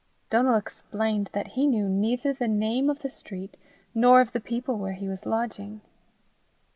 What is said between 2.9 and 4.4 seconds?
the street nor of the